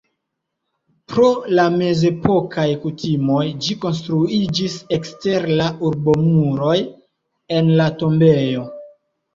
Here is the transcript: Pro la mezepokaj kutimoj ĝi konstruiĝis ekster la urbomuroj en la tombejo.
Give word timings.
Pro 1.11 1.25
la 1.59 1.65
mezepokaj 1.75 2.65
kutimoj 2.85 3.43
ĝi 3.67 3.77
konstruiĝis 3.85 4.79
ekster 4.99 5.49
la 5.61 5.69
urbomuroj 5.93 6.77
en 7.61 7.75
la 7.81 7.91
tombejo. 8.03 8.69